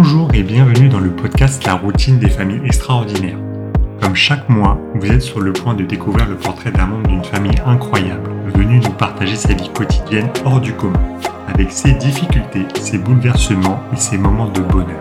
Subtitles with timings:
[0.00, 3.40] Bonjour et bienvenue dans le podcast La routine des familles extraordinaires.
[4.00, 7.24] Comme chaque mois, vous êtes sur le point de découvrir le portrait d'un membre d'une
[7.24, 11.02] famille incroyable, venu nous partager sa vie quotidienne hors du commun,
[11.48, 15.00] avec ses difficultés, ses bouleversements et ses moments de bonheur.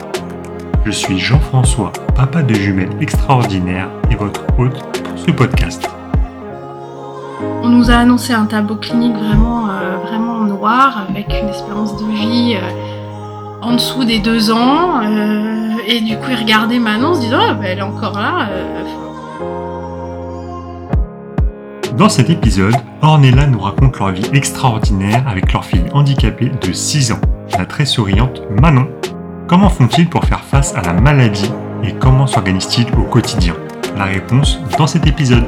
[0.84, 5.88] Je suis Jean-François, papa de jumelles extraordinaires et votre hôte pour ce podcast.
[7.62, 12.12] On nous a annoncé un tableau clinique vraiment, euh, vraiment noir, avec une espérance de
[12.12, 12.87] vie euh,
[13.62, 15.02] en dessous des deux ans.
[15.04, 18.48] euh, et du coup, il regardait Manon se disant, Ah, bah, elle est encore là.
[18.52, 18.84] euh,
[21.98, 27.12] Dans cet épisode, Ornella nous raconte leur vie extraordinaire avec leur fille handicapée de 6
[27.12, 27.20] ans,
[27.58, 28.88] la très souriante Manon.
[29.48, 31.50] Comment font-ils pour faire face à la maladie
[31.84, 33.56] et comment s'organisent-ils au quotidien?
[33.98, 35.46] La réponse dans cet épisode.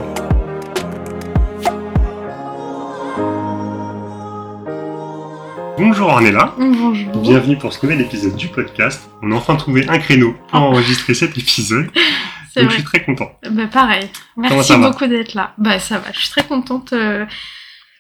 [5.90, 7.18] Bonjour Ornella, Bonjour.
[7.20, 9.10] bienvenue pour ce nouvel épisode du podcast.
[9.24, 11.88] On a enfin trouvé un créneau pour enregistrer cet épisode,
[12.56, 13.32] donc je suis très content.
[13.50, 14.08] Bah, pareil.
[14.38, 15.56] Merci beaucoup d'être là.
[15.58, 16.12] Bah, ça va.
[16.14, 17.26] Je suis très contente euh,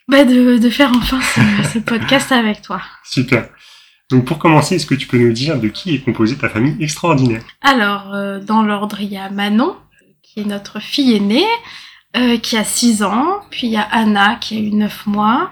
[0.08, 2.80] bah, de, de faire enfin ce, ce podcast avec toi.
[3.04, 3.50] Super.
[4.12, 6.76] Donc pour commencer, est-ce que tu peux nous dire de qui est composée ta famille
[6.80, 7.42] extraordinaire?
[7.64, 9.76] Alors, euh, dans l'ordre, il y a Manon,
[10.22, 11.48] qui est notre fille aînée,
[12.16, 13.40] euh, qui a 6 ans.
[13.50, 15.50] Puis il y a Anna, qui a eu 9 mois.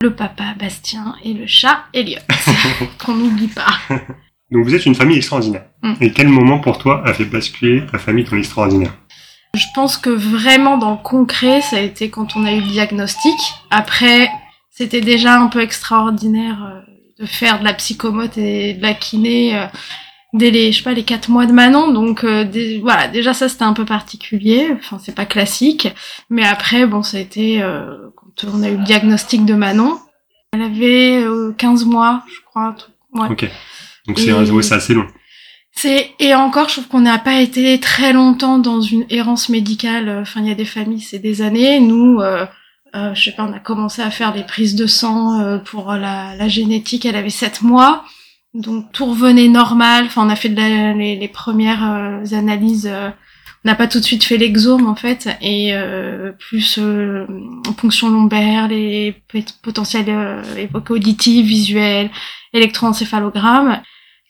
[0.00, 2.20] Le papa, Bastien, et le chat, Elliot,
[3.04, 3.78] qu'on n'oublie pas.
[4.50, 5.64] Donc vous êtes une famille extraordinaire.
[5.82, 5.94] Mm.
[6.00, 8.94] Et quel moment pour toi a fait basculer ta famille dans l'extraordinaire?
[9.54, 12.68] Je pense que vraiment dans le concret, ça a été quand on a eu le
[12.68, 13.38] diagnostic.
[13.70, 14.30] Après,
[14.70, 19.58] c'était déjà un peu extraordinaire euh, de faire de la psychomote et de la kiné
[19.58, 19.66] euh,
[20.32, 21.92] dès les, je sais pas, les quatre mois de Manon.
[21.92, 24.68] Donc euh, dé- voilà, déjà ça c'était un peu particulier.
[24.78, 25.88] Enfin, c'est pas classique.
[26.30, 29.98] Mais après, bon, ça a été euh, quand on a eu le diagnostic de Manon.
[30.52, 32.74] Elle avait euh, 15 mois, je crois.
[32.76, 33.28] truc- Ouais.
[33.30, 33.50] Ok.
[34.06, 35.06] Donc c'est ouais, assez long.
[35.72, 40.08] C'est et encore, je trouve qu'on n'a pas été très longtemps dans une errance médicale.
[40.22, 41.78] Enfin, il y a des familles, c'est des années.
[41.80, 42.44] Nous, euh,
[42.96, 45.92] euh, je sais pas, on a commencé à faire des prises de sang euh, pour
[45.92, 47.06] la, la génétique.
[47.06, 48.04] Elle avait sept mois,
[48.54, 50.04] donc tout revenait normal.
[50.06, 52.86] Enfin, on a fait de la- les, les premières euh, analyses.
[52.90, 53.10] euh,
[53.64, 57.26] on n'a pas tout de suite fait l'exome en fait, et euh, plus euh,
[57.76, 62.10] ponction lombaire, les pot- potentiels euh, évoqués auditifs, visuels,
[62.52, 63.82] électroencéphalogramme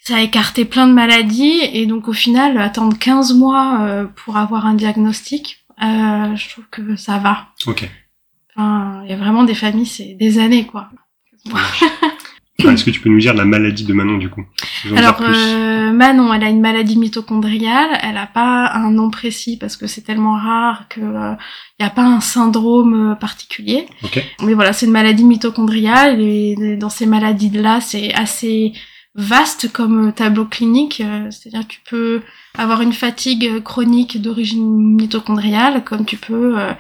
[0.05, 4.39] ça a écarté plein de maladies et donc au final attendre 15 mois euh, pour
[4.39, 7.87] avoir un diagnostic euh, je trouve que ça va Ok.
[8.57, 10.89] enfin il y a vraiment des familles c'est des années quoi
[12.59, 14.45] Est-ce que tu peux nous dire la maladie de Manon du coup?
[14.97, 19.77] Alors euh, Manon elle a une maladie mitochondriale elle a pas un nom précis parce
[19.77, 21.35] que c'est tellement rare que euh,
[21.79, 23.87] il y a pas un syndrome euh, particulier.
[24.43, 28.73] Mais voilà, c'est une maladie mitochondriale et dans ces maladies-là, c'est assez
[29.15, 31.03] vaste comme tableau clinique.
[31.05, 32.23] euh, C'est-à-dire que tu peux
[32.57, 36.73] avoir une fatigue chronique d'origine mitochondriale, comme tu peux euh,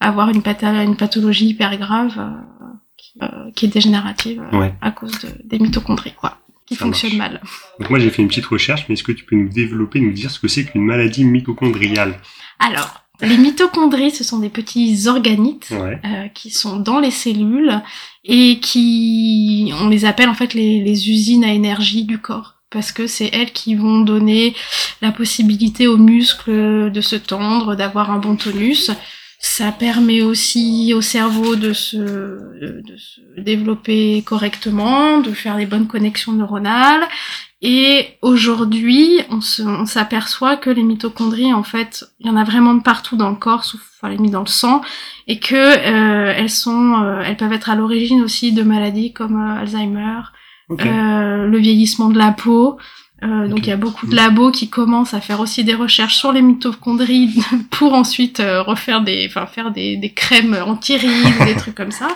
[0.00, 2.66] avoir une, pathologie hyper grave euh,
[3.12, 4.74] qui, euh, qui est dégénérative euh, Ouais.
[4.80, 7.32] à cause de- des mitochondries, quoi, qui Ça fonctionnent marche.
[7.32, 7.40] mal.
[7.80, 10.12] Donc moi j'ai fait une petite recherche, mais est-ce que tu peux nous développer, nous
[10.12, 12.18] dire ce que c'est qu'une maladie mitochondriale?
[12.58, 16.00] Alors, les mitochondries, ce sont des petits organites Ouais.
[16.04, 17.80] euh, qui sont dans les cellules
[18.24, 22.90] et qui, on les appelle en fait les, les usines à énergie du corps parce
[22.90, 24.54] que c'est elles qui vont donner
[25.02, 28.90] la possibilité aux muscles de se tendre, d'avoir un bon tonus.
[29.44, 35.88] Ça permet aussi au cerveau de se, de se développer correctement, de faire les bonnes
[35.88, 37.02] connexions neuronales.
[37.60, 42.44] Et aujourd'hui, on se- on s'aperçoit que les mitochondries, en fait, il y en a
[42.44, 44.80] vraiment de partout dans le corps, sauf à la limite dans le sang,
[45.26, 49.40] et que euh, elles sont, euh, elles peuvent être à l'origine aussi de maladies comme
[49.40, 50.20] euh, Alzheimer,
[50.68, 50.86] Ok.
[50.86, 52.78] euh, le vieillissement de la peau.
[53.22, 56.16] Euh, Donc il y a beaucoup de labos qui commencent à faire aussi des recherches
[56.16, 57.30] sur les mitochondries
[57.70, 62.08] pour ensuite euh, refaire des, enfin faire des, des crèmes anti-rides, des trucs comme ça.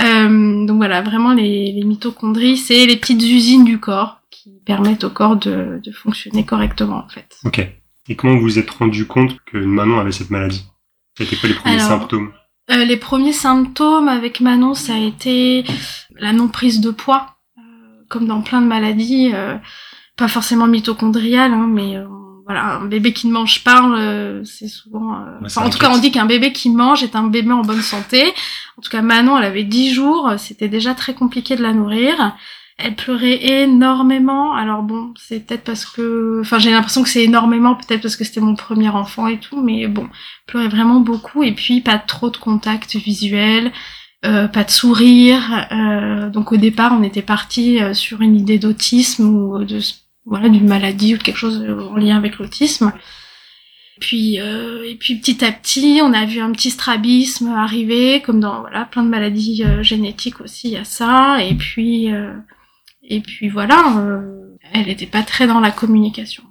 [0.00, 5.04] Euh, donc voilà, vraiment les, les mitochondries, c'est les petites usines du corps qui permettent
[5.04, 7.36] au corps de, de fonctionner correctement en fait.
[7.44, 7.66] Ok.
[8.08, 10.64] Et comment vous vous êtes rendu compte que Manon avait cette maladie?
[11.16, 12.32] C'était quoi les premiers Alors, symptômes?
[12.70, 15.64] Euh, les premiers symptômes avec Manon, ça a été
[16.18, 17.60] la non prise de poids, euh,
[18.08, 19.56] comme dans plein de maladies, euh,
[20.16, 22.06] pas forcément mitochondriales, hein, mais euh,
[22.44, 25.14] voilà, un bébé qui ne mange pas, euh, c'est souvent.
[25.14, 27.62] euh, enfin, en tout cas, on dit qu'un bébé qui mange est un bébé en
[27.62, 28.22] bonne santé.
[28.78, 32.36] En tout cas, Manon, elle avait 10 jours, c'était déjà très compliqué de la nourrir.
[32.76, 34.52] Elle pleurait énormément.
[34.54, 38.24] Alors bon, c'est peut-être parce que, enfin, j'ai l'impression que c'est énormément, peut-être parce que
[38.24, 41.44] c'était mon premier enfant et tout, mais bon, elle pleurait vraiment beaucoup.
[41.44, 43.72] Et puis pas trop de contact visuel,
[44.24, 45.68] euh, pas de sourire.
[45.70, 49.78] euh, donc au départ, on était parti euh, sur une idée d'autisme ou de
[50.26, 52.92] voilà d'une maladie ou quelque chose en lien avec l'autisme.
[54.00, 58.40] Puis euh, et puis petit à petit, on a vu un petit strabisme arriver, comme
[58.40, 61.42] dans voilà plein de maladies euh, génétiques aussi, il y a ça.
[61.44, 62.32] Et puis euh,
[63.02, 63.84] et puis voilà,
[64.72, 66.42] elle n'était pas très dans la communication.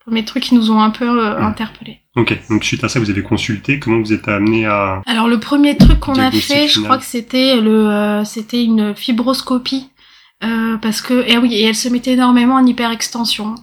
[0.00, 2.00] Premier trucs qui nous ont un peu interpellés.
[2.16, 3.78] Ok, donc suite à ça, vous avez consulté.
[3.78, 7.04] Comment vous êtes amené à Alors le premier truc qu'on a fait, je crois que
[7.04, 9.90] c'était le c'était une fibroscopie
[10.40, 13.54] parce que et oui, et elle se mettait énormément en hyperextension.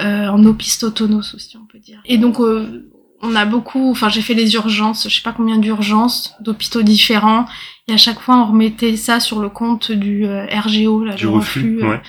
[0.00, 2.00] Euh, en opistotonos aussi, on peut dire.
[2.06, 2.90] Et donc, euh,
[3.20, 7.44] on a beaucoup, enfin, j'ai fait les urgences, je sais pas combien d'urgences, d'hôpitaux différents,
[7.86, 11.26] et à chaque fois, on remettait ça sur le compte du euh, RGO, là, du
[11.26, 11.84] reflux.
[11.84, 12.00] Ouais.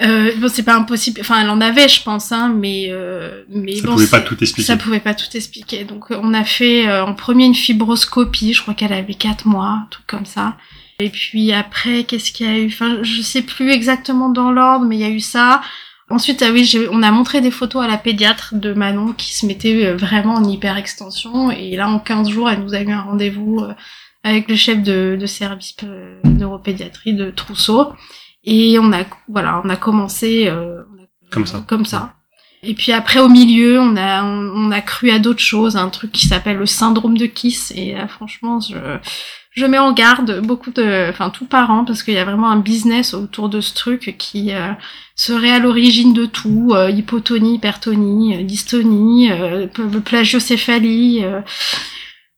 [0.00, 1.20] Euh, bon, c'est pas impossible.
[1.20, 2.90] Enfin, elle en avait, je pense, hein, mais
[3.50, 4.66] mais ça bon, pouvait pas tout expliquer.
[4.66, 5.84] Ça pouvait pas tout expliquer.
[5.84, 8.54] Donc, on a fait en premier une fibroscopie.
[8.54, 10.56] Je crois qu'elle avait quatre mois, truc comme ça.
[11.00, 12.66] Et puis après, qu'est-ce qu'il y a eu?
[12.66, 15.60] Enfin, je sais plus exactement dans l'ordre, mais il y a eu ça.
[16.10, 19.46] Ensuite, ah oui, on a montré des photos à la pédiatre de Manon qui se
[19.46, 21.50] mettait euh, vraiment en hyper extension.
[21.50, 23.72] Et là, en 15 jours, elle nous a eu un rendez-vous euh,
[24.22, 27.92] avec le chef de, de service euh, neuropédiatrie de Trousseau.
[28.44, 30.52] Et on a, voilà, on a commencé
[31.30, 31.64] comme ça.
[31.66, 32.14] Comme ça.
[32.62, 36.12] Et puis après, au milieu, on a, on, a cru à d'autres choses, un truc
[36.12, 37.72] qui s'appelle le syndrome de Kiss.
[37.74, 38.76] Et là, franchement, je,
[39.54, 42.58] je mets en garde beaucoup de, enfin tout parents parce qu'il y a vraiment un
[42.58, 44.72] business autour de ce truc qui euh,
[45.14, 49.30] serait à l'origine de tout, euh, hypotonie, hypertonie, euh, dystonie,
[50.04, 51.24] plagiocéphalie.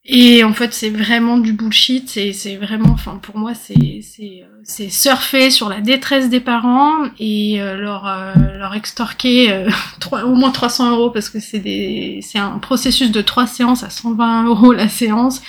[0.04, 4.44] et en fait, c'est vraiment du bullshit et c'est vraiment, enfin pour moi, c'est c'est
[4.62, 8.04] c'est surfer sur la détresse des parents et leur
[8.58, 9.66] leur extorquer
[10.12, 13.90] au moins 300 euros parce que c'est des c'est un processus de trois séances à
[13.90, 15.40] 120 euros la séance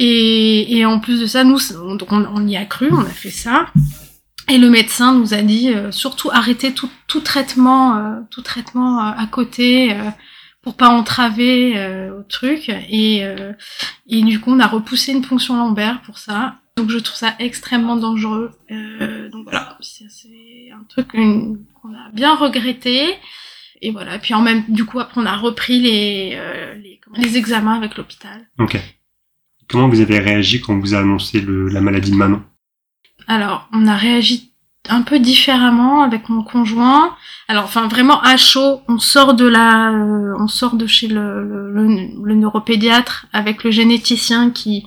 [0.00, 3.32] et, et en plus de ça, nous, on, on, y a cru, on a fait
[3.32, 3.66] ça.
[4.48, 9.00] Et le médecin nous a dit euh, surtout arrêter tout, tout traitement, euh, tout traitement
[9.00, 9.94] euh, à côté
[10.62, 12.68] pour pas entraver au truc.
[12.68, 13.24] Et,
[14.08, 16.56] et du coup, on a repoussé une ponction lombaire pour ça.
[16.76, 18.52] Donc je trouve ça extrêmement dangereux.
[19.32, 23.16] donc voilà, c'est un truc qu'on a bien regretté.
[23.80, 24.18] Et voilà.
[24.18, 26.38] Puis en même, du coup, après, on a repris les
[26.82, 28.46] les, les examens avec l'hôpital.
[28.58, 28.78] Ok.
[29.70, 32.42] Comment vous avez réagi quand on vous a annoncé le, la maladie de Manon
[33.26, 34.52] Alors, on a réagi
[34.88, 37.14] un peu différemment avec mon conjoint.
[37.48, 41.42] Alors, enfin, vraiment à chaud, on sort de la, euh, on sort de chez le,
[41.70, 41.86] le,
[42.24, 44.86] le, neuropédiatre avec le généticien qui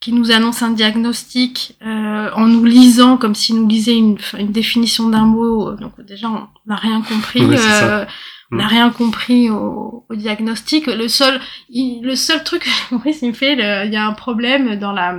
[0.00, 4.52] qui nous annonce un diagnostic euh, en nous lisant comme s'il nous lisait une, une
[4.52, 5.72] définition d'un mot.
[5.72, 7.42] Donc déjà, on n'a rien compris.
[7.42, 8.04] euh,
[8.50, 8.68] n'a mm.
[8.68, 10.86] rien compris au, au, diagnostic.
[10.86, 11.40] Le seul,
[11.70, 13.52] le seul truc que j'ai compris, c'est qu'il fait,
[13.86, 15.16] il y a un problème dans la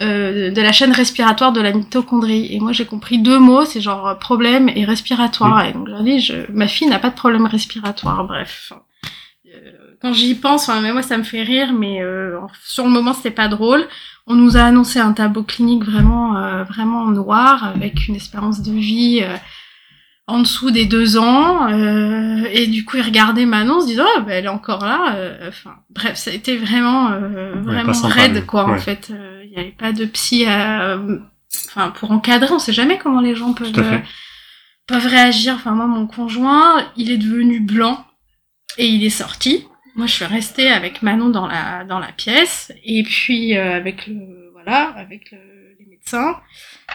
[0.00, 2.52] euh, de la chaîne respiratoire de la mitochondrie.
[2.52, 5.64] Et moi, j'ai compris deux mots, c'est genre problème et respiratoire.
[5.64, 5.68] Mm.
[5.68, 8.24] Et donc, j'ai dit, je, ma fille n'a pas de problème respiratoire.
[8.24, 8.72] Bref.
[9.46, 9.70] Euh,
[10.02, 13.12] quand j'y pense, enfin, mais moi, ça me fait rire, mais euh, sur le moment,
[13.12, 13.86] c'était pas drôle.
[14.26, 18.72] On nous a annoncé un tableau clinique vraiment, euh, vraiment noir, avec une espérance de
[18.72, 19.24] vie
[20.26, 24.20] en dessous des deux ans euh, et du coup il regardait Manon se disant oh,
[24.22, 28.46] bah, elle est encore là euh, enfin bref ça a été vraiment euh, vraiment raide
[28.46, 29.10] quoi en fait.
[29.10, 30.98] Euh, il n'y avait pas de psy à
[31.68, 33.72] enfin pour encadrer on sait jamais comment les gens peuvent
[34.86, 35.54] peuvent réagir.
[35.54, 38.04] Enfin moi mon conjoint il est devenu blanc
[38.78, 39.66] et il est sorti.
[39.94, 44.50] Moi je suis restée avec Manon dans la dans la pièce et puis avec le
[44.54, 45.32] voilà avec
[45.78, 46.40] les médecins.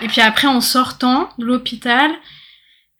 [0.01, 2.12] Et puis après en sortant de l'hôpital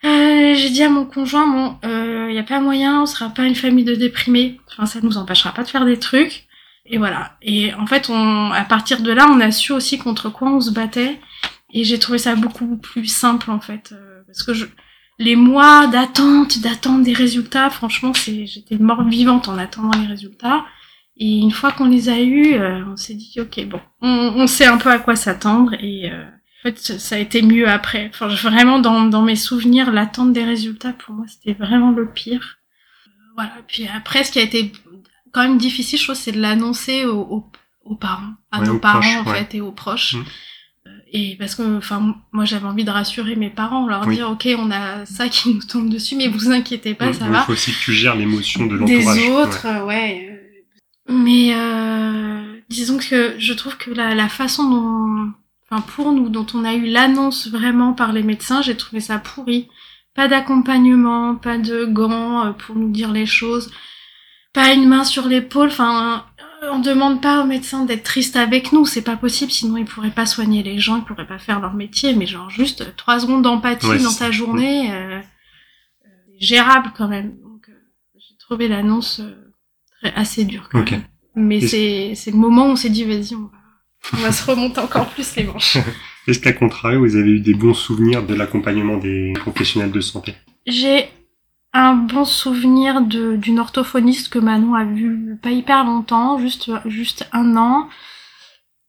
[0.06, 3.30] euh, j'ai dit à mon conjoint, bon, il euh, n'y a pas moyen, on sera
[3.30, 4.60] pas une famille de déprimés.
[4.72, 6.48] Enfin, ça nous empêchera pas de faire des trucs.
[6.86, 7.38] Et voilà.
[7.42, 10.62] Et en fait, on, à partir de là, on a su aussi contre quoi on
[10.62, 11.20] se battait.
[11.74, 13.92] Et j'ai trouvé ça beaucoup plus simple, en fait.
[13.92, 14.66] Euh, parce que je,
[15.20, 20.66] les mois d'attente, d'attente des résultats, franchement, c'est, j'étais morte vivante en attendant les résultats.
[21.18, 24.48] Et une fois qu'on les a eus, euh, on s'est dit, ok, bon, on, on,
[24.48, 25.74] sait un peu à quoi s'attendre.
[25.74, 26.10] Et,
[26.60, 28.12] en fait, ça a été mieux après.
[28.14, 32.58] Enfin, vraiment, dans, dans mes souvenirs, l'attente des résultats, pour moi, c'était vraiment le pire.
[33.08, 33.54] Euh, voilà.
[33.68, 34.74] Puis après, ce qui a été
[35.32, 37.50] quand même difficile, je trouve, c'est de l'annoncer aux,
[37.86, 40.16] aux, parents, à nos parents, en fait, et aux proches.
[40.16, 40.24] Mmh.
[40.88, 44.46] Euh, et parce que, enfin, moi, j'avais envie de rassurer mes parents, leur dire, OK,
[44.58, 47.40] on a ça qui nous tombe dessus, mais vous inquiétez pas, mmh, ça va.
[47.40, 49.18] Il faut aussi que tu gères l'émotion de l'entourage.
[49.18, 50.26] Des autres, ouais.
[51.08, 55.34] Mais euh, disons que je trouve que la, la façon dont
[55.70, 59.20] enfin pour nous, dont on a eu l'annonce vraiment par les médecins, j'ai trouvé ça
[59.20, 59.68] pourri.
[60.16, 63.72] Pas d'accompagnement, pas de gants euh, pour nous dire les choses,
[64.54, 65.70] pas une main sur l'épaule.
[65.70, 66.26] Enfin,
[66.64, 69.86] euh, on demande pas aux médecins d'être tristes avec nous, c'est pas possible, sinon ils
[69.86, 72.16] pourraient pas soigner les gens, ils pourraient pas faire leur métier.
[72.16, 74.92] Mais genre juste trois secondes d'empathie dans ta journée.
[74.92, 75.22] Euh,
[76.40, 77.38] gérable quand même.
[77.42, 77.74] Donc, euh,
[78.16, 80.70] j'ai trouvé l'annonce euh, assez dure.
[80.72, 81.04] Quand même.
[81.36, 83.59] Mais c'est c'est le moment où on s'est dit vas-y, on va,
[84.14, 85.78] on va se remonter encore plus les manches.
[86.28, 90.36] Est-ce qu'à contrario, vous avez eu des bons souvenirs de l'accompagnement des professionnels de santé?
[90.68, 91.10] J'ai
[91.74, 97.56] un bon souvenir d'une orthophoniste que Manon a vu pas hyper longtemps, juste juste un
[97.58, 97.88] an.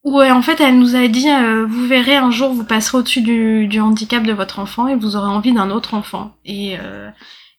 [0.02, 3.21] Où en fait elle nous a dit euh, vous verrez un jour vous passerez au-dessus
[3.21, 6.37] du, du handicap de votre enfant et vous aurez envie d'un autre enfant.
[6.47, 7.11] Et euh,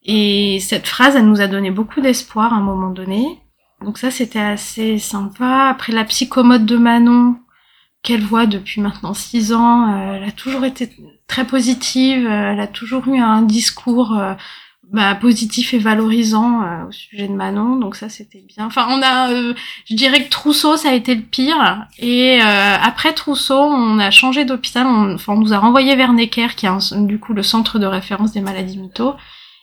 [0.03, 3.39] et cette phrase elle nous a donné beaucoup d'espoir à un moment donné.
[3.83, 5.67] Donc ça c'était assez sympa.
[5.69, 7.37] Après la psychomote de Manon
[8.03, 10.89] qu'elle voit depuis maintenant six ans, euh, elle a toujours été
[11.27, 12.25] très positive.
[12.25, 14.19] elle a toujours eu un discours
[14.91, 18.65] bah, positif et valorisant euh, au sujet de Manon, donc ça c'était bien.
[18.65, 19.53] Enfin, on a, euh,
[19.89, 24.11] je dirais que Trousseau ça a été le pire, et euh, après Trousseau, on a
[24.11, 27.41] changé d'hôpital, on, enfin, on nous a renvoyé vers Necker, qui est du coup le
[27.41, 29.15] centre de référence des maladies mytho,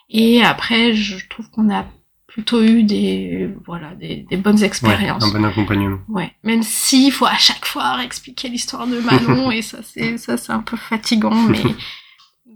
[0.09, 1.85] et après je trouve qu'on a
[2.29, 5.25] plutôt eu des voilà des, des bonnes expériences.
[5.25, 5.99] un bon accompagnement.
[6.09, 10.37] Ouais, même s'il faut à chaque fois expliquer l'histoire de Manon et ça c'est ça
[10.37, 11.61] c'est un peu fatigant, mais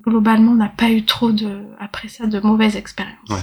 [0.05, 3.29] globalement, on n'a pas eu trop de, après ça, de mauvaises expériences.
[3.31, 3.43] Ouais.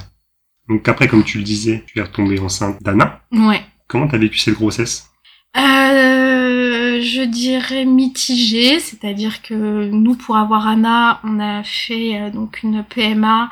[0.68, 3.22] Donc après, comme tu le disais, tu es retombée enceinte d'Anna.
[3.32, 3.62] Ouais.
[3.88, 5.10] Comment t'as vécu cette grossesse?
[5.58, 12.62] Euh, Je dirais mitigée, c'est-à-dire que nous, pour avoir Anna, on a fait euh, donc
[12.62, 13.50] une PMA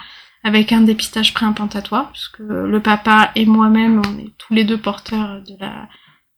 [0.48, 5.42] avec un dépistage préimplantatoire, puisque le papa et moi-même, on est tous les deux porteurs
[5.42, 5.88] de la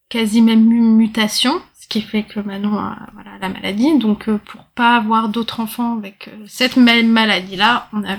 [0.09, 3.97] quasi même mutation qui fait que Manon a voilà, la maladie.
[3.97, 8.15] Donc euh, pour pas avoir d'autres enfants avec euh, cette même maladie-là, on a,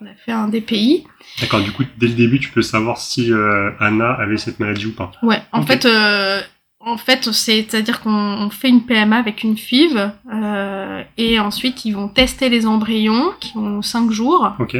[0.00, 1.06] on a fait un DPI.
[1.40, 4.86] D'accord, du coup, dès le début, tu peux savoir si euh, Anna avait cette maladie
[4.86, 5.10] ou pas?
[5.22, 5.88] Ouais, en fait,
[6.86, 10.12] en fait, c'est-à-dire qu'on fait une PMA avec une FIV
[11.16, 14.52] et ensuite ils vont tester les embryons qui ont 5 jours.
[14.58, 14.76] Ok.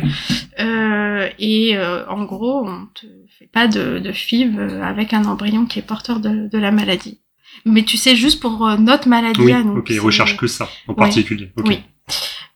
[1.39, 3.07] et en gros, on te
[3.39, 7.21] fait pas de, de FIV avec un embryon qui est porteur de, de la maladie.
[7.65, 9.79] Mais tu sais, juste pour euh, notre maladie oui, à nous.
[9.79, 11.51] Ok, recherche que ça, en particulier.
[11.65, 11.81] Oui.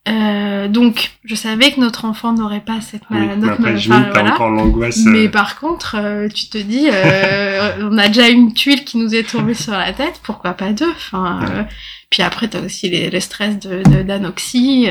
[0.08, 3.42] Euh, donc, je savais que notre enfant n'aurait pas cette maladie.
[3.42, 4.32] Oui, après, je voilà.
[4.32, 5.04] encore l'angoisse.
[5.04, 5.30] Mais euh.
[5.30, 6.88] par contre, euh, tu te dis,
[7.82, 10.90] on a déjà une tuile qui nous est tombée sur la tête, pourquoi pas deux
[10.90, 11.66] Enfin,
[12.08, 14.88] puis après, t'as aussi les, les stress de d'anoxie,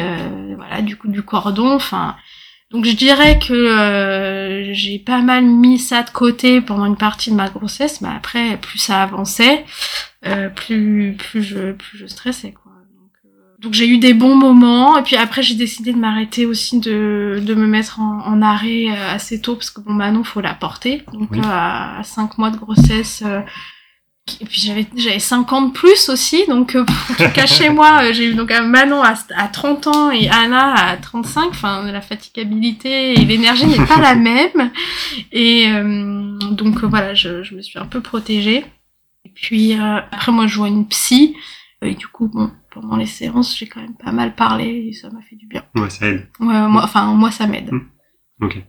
[0.56, 1.74] voilà, du coup du cordon.
[1.74, 2.16] Enfin,
[2.72, 7.32] donc je dirais que euh, j'ai pas mal mis ça de côté pendant une partie
[7.32, 9.64] de ma grossesse, mais après plus ça avançait,
[10.26, 12.67] euh, plus plus je plus je stressais quoi.
[13.60, 14.98] Donc, euh, j'ai eu des bons moments.
[14.98, 18.88] Et puis après j'ai décidé de m'arrêter aussi de de me mettre en, en, arrêt
[18.90, 21.04] assez tôt parce que bon Manon faut la porter.
[21.14, 23.24] Donc à, à cinq mois de grossesse
[24.42, 26.46] et puis j'avais j'avais 50 plus aussi.
[26.48, 30.12] Donc euh, pour tout cacher moi euh, j'ai eu donc Manon à, à 30 ans
[30.12, 34.72] et Anna à 35 enfin la fatigabilité et l'énergie n'est pas la même.
[35.32, 38.66] Et euh, donc voilà je, je me suis un peu protégée.
[39.26, 41.36] Et puis après moi je vois une psy
[41.82, 45.10] et du coup bon pendant les séances j'ai quand même pas mal parlé et ça
[45.10, 45.64] m'a fait du bien.
[45.76, 46.28] Ouais ça aide.
[46.40, 47.72] Ouais moi enfin moi ça m'aide.
[47.72, 47.88] Mmh.
[48.42, 48.64] ok.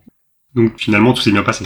[0.54, 1.64] Donc finalement tout s'est bien passé.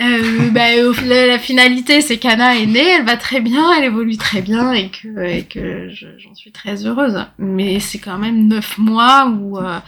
[0.00, 4.40] Euh, bah, la, finalité, c'est qu'Anna est née, elle va très bien, elle évolue très
[4.40, 7.26] bien et que, et que j'en suis très heureuse.
[7.38, 9.78] Mais c'est quand même neuf mois où, euh,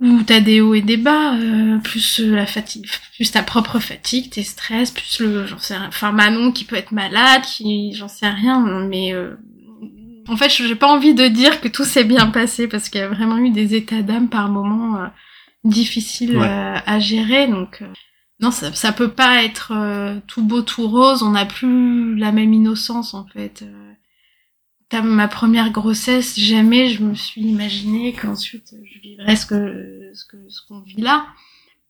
[0.00, 4.30] où t'as des hauts et des bas, euh, plus la fatigue, plus ta propre fatigue,
[4.30, 8.08] tes stress, plus le, j'en sais rien, enfin Manon qui peut être malade, qui, j'en
[8.08, 9.34] sais rien, mais euh,
[10.28, 13.04] en fait, j'ai pas envie de dire que tout s'est bien passé parce qu'il y
[13.04, 15.06] a vraiment eu des états d'âme par moments euh,
[15.64, 17.82] difficiles à gérer, donc
[18.38, 21.22] non, ça, ça peut pas être euh, tout beau, tout rose.
[21.22, 23.64] On n'a plus la même innocence en fait.
[24.94, 30.24] Euh, ma première grossesse, jamais je me suis imaginé qu'ensuite je vivrais ce que ce
[30.24, 31.26] que ce qu'on vit là.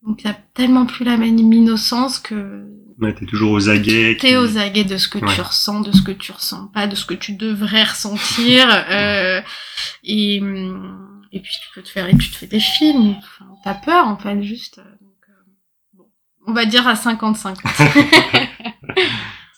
[0.03, 2.65] Donc il y a tellement plus la même innocence que.
[2.99, 4.17] Ouais, t'es toujours aux aguets.
[4.19, 6.95] T'es aux aguets de ce que tu ressens, de ce que tu ressens pas, de
[6.95, 8.67] ce que tu devrais ressentir.
[8.91, 9.43] euh,
[10.03, 10.37] et
[11.33, 13.17] et puis tu peux te faire et tu te fais des films.
[13.19, 14.81] Enfin, T'as peur en fait juste.
[16.47, 17.59] On va dire à 55.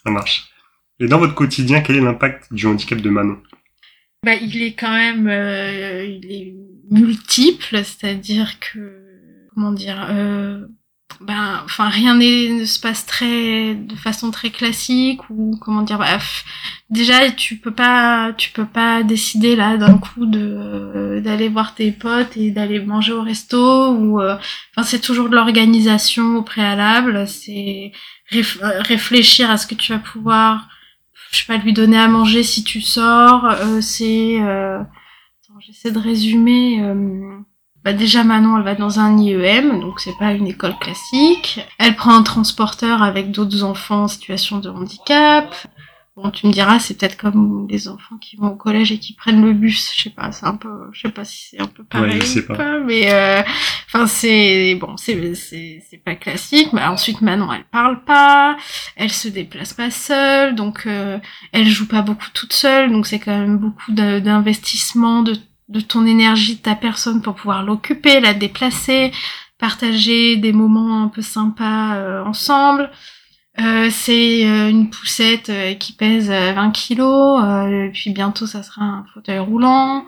[0.02, 0.49] Ça marche.
[1.00, 3.38] Et dans votre quotidien, quel est l'impact du handicap de Manon?
[4.25, 6.55] Bah, il est quand même, euh, il est
[6.90, 9.00] multiple, c'est-à-dire que,
[9.55, 10.67] comment dire, euh,
[11.21, 16.45] ben, enfin rien ne se passe très de façon très classique ou comment dire bref
[16.90, 21.90] déjà tu peux pas tu peux pas décider là d'un coup de d'aller voir tes
[21.90, 24.37] potes et d'aller manger au resto ou euh,
[24.76, 27.90] enfin c'est toujours de l'organisation au préalable c'est
[28.31, 30.69] réfléchir à ce que tu vas pouvoir
[31.30, 34.78] je sais pas lui donner à manger si tu sors euh, c'est euh,
[35.61, 36.80] j'essaie de résumer
[37.85, 41.61] Bah déjà Manon, elle va dans un IEM, donc c'est pas une école classique.
[41.78, 45.54] Elle prend un transporteur avec d'autres enfants en situation de handicap.
[46.20, 49.12] Bon, tu me diras, c'est peut-être comme les enfants qui vont au collège et qui
[49.12, 49.92] prennent le bus.
[49.96, 52.14] Je sais pas, c'est un peu, je sais pas si c'est un peu pareil.
[52.14, 52.80] Ouais, je sais pas.
[52.80, 53.40] mais euh,
[53.87, 56.72] enfin c'est bon, c'est c'est c'est pas classique.
[56.72, 58.56] Mais ensuite Manon, elle parle pas,
[58.96, 61.20] elle se déplace pas seule, donc euh,
[61.52, 65.37] elle joue pas beaucoup toute seule, donc c'est quand même beaucoup d'investissement de
[65.68, 69.12] de ton énergie, de ta personne pour pouvoir l'occuper, la déplacer,
[69.56, 72.90] partager des moments un peu sympas euh, ensemble.
[73.60, 78.46] Euh, c'est euh, une poussette euh, qui pèse euh, 20 kilos, euh, et puis bientôt
[78.46, 80.04] ça sera un fauteuil roulant.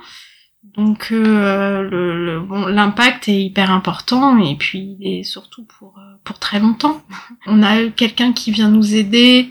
[0.77, 5.99] Donc euh, le, le- bon, l'impact est hyper important et puis il est surtout pour
[6.23, 7.03] pour très longtemps.
[7.47, 9.49] On a quelqu'un qui vient nous aider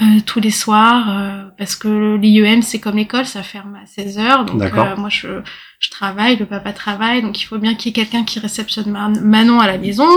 [0.00, 4.18] euh, tous les soirs euh, parce que l'IEM c'est comme l'école, ça ferme à 16
[4.18, 4.44] heures.
[4.46, 4.62] Donc
[4.96, 5.42] moi je
[5.78, 8.90] je travaille, le papa travaille, donc il faut bien qu'il y ait quelqu'un qui réceptionne
[8.90, 10.08] Man- Manon à la maison.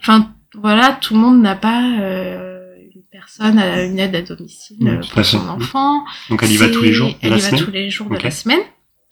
[0.00, 5.00] Enfin voilà, tout le monde n'a pas euh, une personne, à une aide à domicile
[5.10, 6.04] pour son enfant.
[6.28, 8.10] Donc elle y va tous les jours de Elle la y va tous les jours
[8.10, 8.60] de la semaine.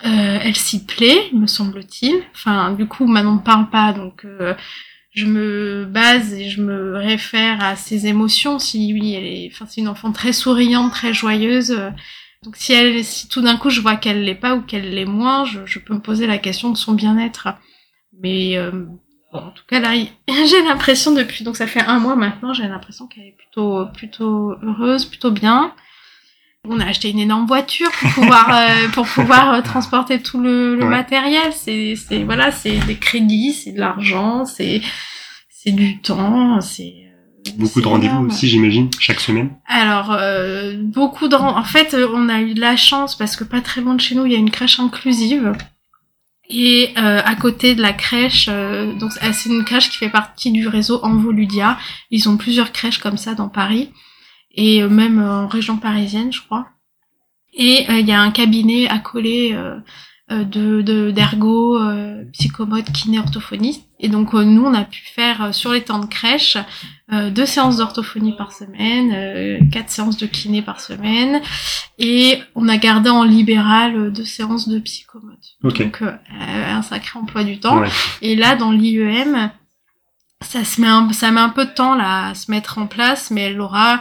[0.05, 2.23] Euh, elle s'y plaît, me semble-t-il.
[2.35, 4.55] Enfin, du coup, Manon ne parle pas, donc euh,
[5.13, 8.59] je me base et je me réfère à ses émotions.
[8.59, 11.79] Si oui, elle est, enfin, c'est une enfant très souriante, très joyeuse.
[12.43, 15.05] donc si elle, si tout d'un coup je vois qu'elle l'est pas ou qu'elle l'est
[15.05, 17.49] moins, je, je peux me poser la question de son bien-être.
[18.23, 18.87] Mais euh,
[19.33, 19.95] en tout cas là,
[20.29, 24.55] j'ai l'impression depuis donc ça fait un mois maintenant, j'ai l'impression qu'elle est plutôt plutôt
[24.63, 25.73] heureuse, plutôt bien.
[26.69, 30.75] On a acheté une énorme voiture pour pouvoir euh, pour pouvoir euh, transporter tout le,
[30.77, 30.91] le Ouais.
[30.91, 31.53] matériel.
[31.53, 34.83] C'est c'est voilà, c'est des crédits, c'est de l'argent, c'est
[35.49, 39.51] c'est du temps, c'est euh, Beaucoup de rendez-vous aussi, j'imagine, chaque semaine.
[39.67, 41.35] Alors, euh, beaucoup de...
[41.37, 44.15] En fait, on a eu de la chance parce que pas très loin de chez
[44.15, 45.53] nous, il y a une crèche inclusive.
[46.51, 50.11] Et euh, à côté de la crèche, euh, donc euh, c'est une crèche qui fait
[50.11, 51.79] partie du réseau Envoludia.
[52.11, 53.93] Ils ont plusieurs crèches comme ça dans Paris
[54.51, 56.67] et euh, même en région parisienne, je crois.
[57.53, 59.57] Et il y a un cabinet accolé
[60.31, 63.85] de de- d'ergo, euh, psychomote, kiné, orthophoniste.
[63.99, 66.57] Et donc euh, nous, on a pu faire euh, sur les temps de crèche
[67.13, 71.43] euh, deux séances d'orthophonie par semaine, euh, quatre séances de kiné par semaine,
[71.99, 75.57] et on a gardé en libéral euh, deux séances de psychomote.
[75.65, 75.83] Ok.
[75.83, 77.81] Donc euh, un sacré emploi du temps.
[77.81, 77.89] Ouais.
[78.23, 79.51] Et là, dans l'IEM,
[80.41, 82.87] ça se met un, ça met un peu de temps là à se mettre en
[82.87, 84.01] place, mais elle aura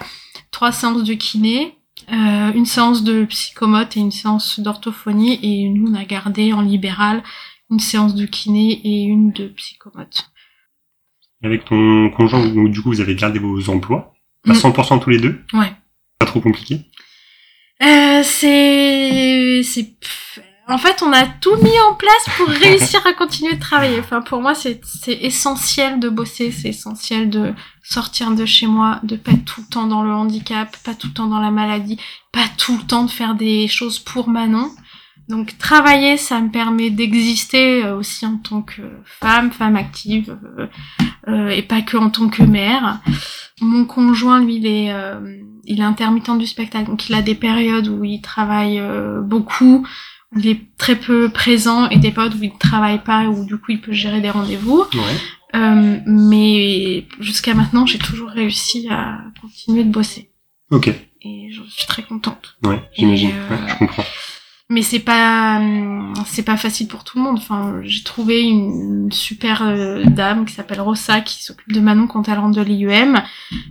[0.52, 1.76] trois séances de kiné,
[2.12, 5.40] euh, une séance de psychomote et une séance d'orthophonie.
[5.44, 7.24] Et nous, on a gardé en libéral
[7.70, 10.32] une séance de kiné et une de psychomote.
[11.44, 14.14] Avec ton conjoint, du coup, vous avez gardé vos emplois?
[14.48, 14.56] À Mm.
[14.56, 15.42] 100% tous les deux?
[15.54, 15.72] Ouais.
[16.18, 16.82] Pas trop compliqué?
[17.82, 19.96] Euh, c'est, c'est,
[20.70, 24.00] en fait, on a tout mis en place pour réussir à continuer de travailler.
[24.00, 27.54] Enfin, pour moi, c'est, essentiel de bosser, c'est essentiel de
[27.84, 31.14] sortir de chez moi, de pas tout le temps dans le handicap, pas tout le
[31.14, 32.00] temps dans la maladie,
[32.32, 34.70] pas tout le temps de faire des choses pour Manon.
[35.28, 40.68] Donc, travailler, ça me permet d'exister euh, aussi en tant que femme, femme active, euh,
[41.28, 43.00] euh, et pas que en tant que mère.
[43.62, 47.36] Mon conjoint, lui, il est, euh, il est intermittent du spectacle, donc il a des
[47.36, 48.82] périodes où il travaille
[49.22, 49.86] beaucoup,
[50.36, 53.58] il est très peu présent, et des périodes où il ne travaille pas, où du
[53.58, 54.84] coup il peut gérer des rendez-vous.
[54.94, 55.56] Ouais.
[55.56, 60.32] Euh, mais jusqu'à maintenant, j'ai toujours réussi à continuer de bosser,
[60.72, 60.90] Ok.
[61.22, 62.58] et je suis très contente.
[62.64, 63.32] Ouais, j'imagine.
[63.32, 64.04] Euh, Ouais, je comprends.
[64.72, 67.40] Mais c'est pas hum, c'est pas facile pour tout le monde.
[67.40, 72.30] Enfin, j'ai trouvé une, super euh, dame qui s'appelle Rossa qui s'occupe de Manon quand
[72.30, 73.20] elle rentre de l'IUM.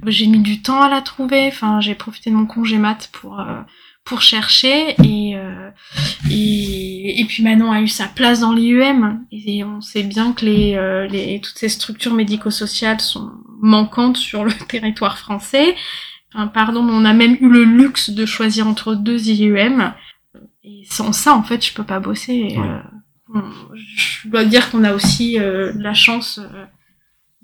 [0.07, 1.47] J'ai mis du temps à la trouver.
[1.47, 3.61] Enfin, j'ai profité de mon congé mat pour euh,
[4.09, 5.71] pour chercher et, euh,
[6.31, 10.45] et et puis Manon a eu sa place dans l'IUM et on sait bien que
[10.45, 15.75] les euh, les toutes ces structures médico-sociales sont manquantes sur le territoire français.
[16.35, 19.95] Enfin, pardon, mais on a même eu le luxe de choisir entre deux IUM.
[20.63, 22.35] Et sans ça, en fait, je peux pas bosser.
[22.35, 22.67] Et, Ouais.
[23.35, 23.41] euh,
[23.97, 26.65] je dois dire qu'on a aussi euh, la chance euh,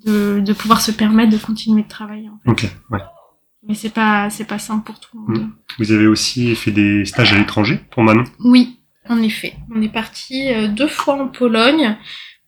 [0.07, 2.29] de, de pouvoir se permettre de continuer de travailler.
[2.29, 2.51] en fait.
[2.51, 2.71] Ok.
[2.91, 3.01] Ouais.
[3.67, 5.51] Mais c'est pas c'est pas simple pour tout le monde.
[5.79, 8.25] Vous avez aussi fait des stages à l'étranger pour Manon?
[8.41, 9.55] Oui, en effet.
[9.75, 11.97] On est parti euh, deux fois en Pologne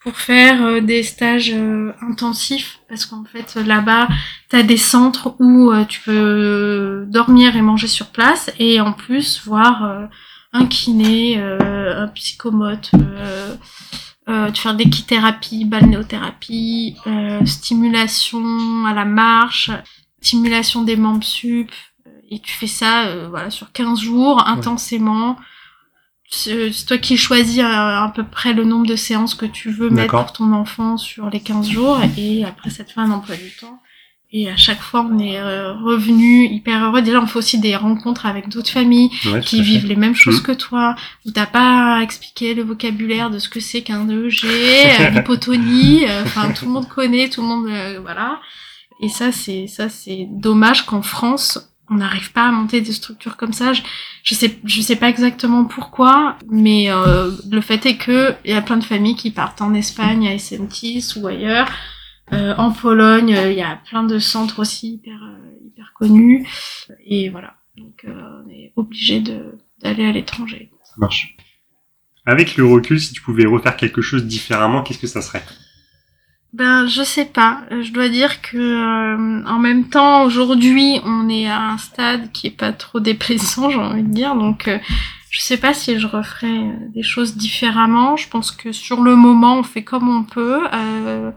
[0.00, 4.09] pour faire euh, des stages euh, intensifs parce qu'en fait là-bas
[4.48, 10.09] t'as des centres où tu peux dormir et manger sur place et en plus voir
[10.52, 12.92] un kiné, un psychomote,
[14.29, 19.70] euh, tu faire de l'équithérapie, balnéothérapie, euh, stimulation à la marche,
[20.26, 21.70] stimulation des membres sup,
[22.30, 25.36] et tu fais ça euh, voilà sur 15 jours intensément.
[26.28, 29.90] c'est toi qui choisis à, à, peu près le nombre de séances que tu veux
[29.90, 33.36] mettre pour ton enfant sur les 15 jours et après ça te fait un emploi
[33.36, 33.80] du temps.
[34.32, 37.00] Et à chaque fois, on est euh, revenu hyper heureux.
[37.00, 39.10] Déjà, on fait aussi des rencontres avec d'autres familles
[39.42, 40.46] qui vivent les mêmes choses mmh.
[40.46, 44.44] que toi, où t'as pas à expliquer le vocabulaire de ce que c'est qu'un EG,
[44.44, 46.04] euh, l'hypotonie.
[46.08, 47.68] Euh, enfin, tout le monde connaît, tout le monde,
[48.02, 48.40] voilà.
[49.00, 53.37] Et ça, c'est ça, c'est dommage qu'en France, on n'arrive pas à monter des structures
[53.37, 53.72] comme ça.
[53.72, 53.82] Je,
[54.22, 58.62] je, sais, je sais pas exactement pourquoi, mais le fait est que il y a
[58.62, 61.68] plein de familles qui partent en Espagne à SMTIS ou ailleurs
[62.32, 66.46] euh, en Pologne, euh, il y a plein de centres aussi hyper euh, hyper connus.
[67.04, 70.70] Et voilà, donc on est obligé d'aller à l'étranger.
[70.85, 71.37] Ça marche.
[72.24, 75.44] Avec le recul, si tu pouvais refaire quelque chose différemment, qu'est-ce que ça serait?
[76.56, 77.62] Ben, je sais pas.
[77.70, 82.56] Je dois dire que en même temps, aujourd'hui, on est à un stade qui est
[82.56, 84.34] pas trop déplaisant, j'ai envie de dire.
[84.34, 84.70] Donc,
[85.30, 88.16] je sais pas si je referais des choses différemment.
[88.16, 90.66] Je pense que sur le moment, on fait comme on peut.
[90.72, 91.30] Euh,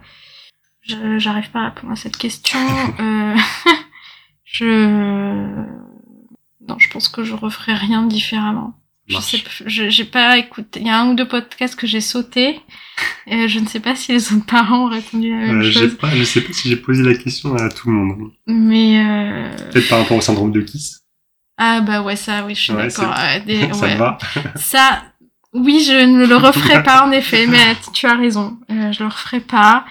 [1.17, 2.59] J'arrive pas à répondre à cette question.
[2.99, 3.35] Euh,
[4.43, 5.65] je
[6.67, 8.73] non, je pense que je referai rien différemment.
[9.09, 10.79] Je sais, j'ai pas écouté.
[10.79, 12.59] Il y a un ou deux podcasts que j'ai sauté.
[13.27, 15.71] Et je ne sais pas si les autres parents ont répondu à la même euh,
[15.71, 15.97] chose.
[15.97, 18.31] Pas, je sais pas si j'ai posé la question à tout le monde.
[18.47, 19.49] Mais euh...
[19.71, 21.01] peut-être par rapport au syndrome de Kiss.
[21.57, 23.13] Ah bah ouais, ça, oui, je suis d'accord.
[23.17, 24.17] Euh, ça va.
[24.55, 25.03] ça,
[25.53, 28.57] oui, je ne le referai pas en effet, mais tu as raison.
[28.71, 29.85] Euh, je le referai pas.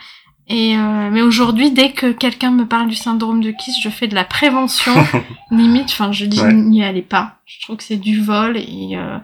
[0.49, 4.09] Et euh, mais aujourd'hui, dès que quelqu'un me parle du syndrome de Kiss, je fais
[4.09, 4.95] de la prévention,
[5.51, 5.91] limite.
[5.91, 7.41] Enfin, je dis n'y allez pas.
[7.45, 9.19] Je trouve que c'est du vol et euh,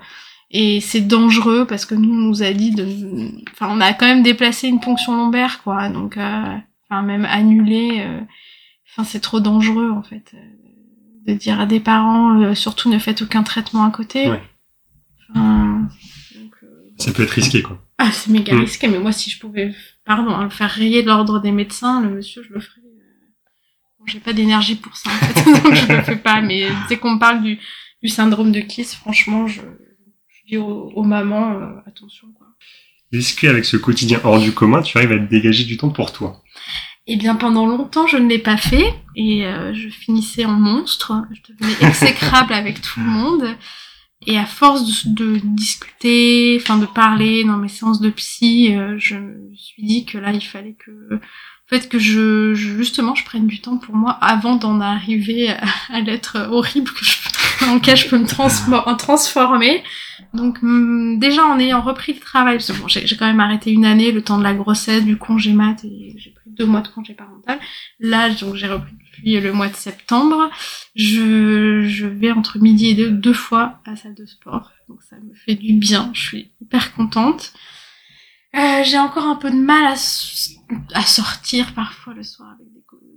[0.51, 2.87] et c'est dangereux parce que nous on nous a dit de.
[3.53, 5.89] Enfin, on a quand même déplacé une ponction lombaire, quoi.
[5.89, 6.57] Donc, euh,
[6.91, 8.05] enfin même annulé.
[8.91, 10.35] Enfin, c'est trop dangereux en fait
[11.27, 14.31] de dire à des parents surtout ne faites aucun traitement à côté.
[14.31, 14.43] Ouais.
[15.31, 15.89] Enfin,
[16.99, 17.83] ça peut être risqué, quoi.
[17.99, 18.61] Ah, c'est méga mm.
[18.61, 22.43] risqué, mais moi, si je pouvais, pardon, hein, faire rayer l'ordre des médecins, le monsieur,
[22.43, 22.81] je le ferais.
[23.99, 26.97] Bon, j'ai pas d'énergie pour ça, en fait, donc je le fais pas, mais dès
[26.97, 27.59] qu'on me parle du,
[28.03, 32.47] du syndrome de Kiss, franchement, je, je dis aux, mamans, euh, attention, quoi.
[33.13, 36.13] Est-ce qu'avec ce quotidien hors du commun, tu arrives à te dégager du temps pour
[36.13, 36.43] toi
[37.07, 41.13] eh bien, pendant longtemps, je ne l'ai pas fait et euh, je finissais en monstre.
[41.33, 43.45] Je devenais exécrable avec tout le monde.
[44.27, 49.17] Et à force de, discuter, enfin de parler dans mes séances de psy, euh, je
[49.17, 53.47] me suis dit que là, il fallait que, en fait, que je, justement, je prenne
[53.47, 55.51] du temps pour moi avant d'en arriver
[55.91, 57.19] à, l'être horrible que je,
[57.61, 59.83] je peux me transformer.
[60.33, 63.73] Donc mm, déjà en ayant repris le travail, parce que bon, j'ai quand même arrêté
[63.73, 66.81] une année, le temps de la grossesse, du congé mat, et j'ai pris deux mois
[66.81, 67.59] de congé parental.
[68.01, 70.51] Là, donc j'ai repris depuis le mois de septembre.
[70.95, 74.73] Je, je vais entre midi et deux, deux fois à la salle de sport.
[74.89, 76.11] Donc ça me fait du bien.
[76.13, 77.53] Je suis hyper contente.
[78.55, 79.95] Euh, j'ai encore un peu de mal à,
[80.95, 82.69] à, sortir parfois le soir avec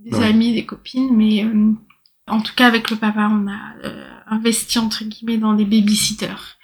[0.04, 1.74] des, des amis, des copines, mais euh,
[2.26, 6.58] en tout cas avec le papa, on a euh, investi entre guillemets dans des babysitters.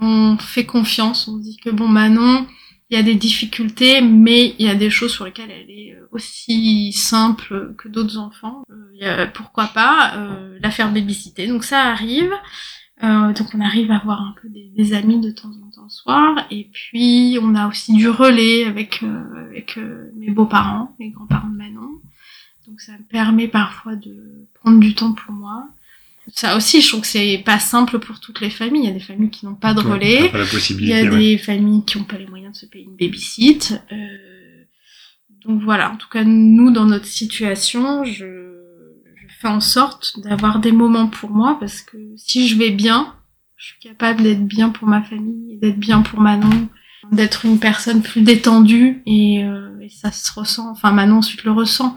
[0.00, 2.46] On fait confiance, on dit que bon Manon,
[2.90, 5.94] il y a des difficultés, mais il y a des choses sur lesquelles elle est
[5.94, 8.64] euh, aussi simple que d'autres enfants.
[9.02, 10.92] Euh, pourquoi pas euh, la faire.
[10.92, 12.32] Donc ça arrive.
[13.02, 16.46] Euh, donc on arrive à avoir un peu des, amis de temps en temps soir.
[16.50, 19.78] Et puis on a aussi du relais avec avec
[20.16, 22.00] mes beaux-parents, mes grands-parents de Manon.
[22.66, 25.68] Donc ça me permet parfois de prendre du temps pour moi.
[26.32, 28.82] Ça aussi, je trouve que c'est pas simple pour toutes les familles.
[28.82, 30.30] Il y a des familles qui n'ont pas de relais.
[30.70, 33.80] Il y a des familles qui n'ont pas les moyens de se payer une babysit.
[33.92, 33.96] Euh,
[35.46, 35.92] donc voilà.
[35.92, 38.24] En tout cas, nous, dans notre situation, je,
[39.14, 43.14] je fais en sorte d'avoir des moments pour moi parce que si je vais bien,
[43.56, 46.68] je suis capable d'être bien pour ma famille, d'être bien pour Manon,
[47.12, 50.70] d'être une personne plus détendue et, euh, et ça se ressent.
[50.72, 51.96] Enfin, Manon ensuite le ressent.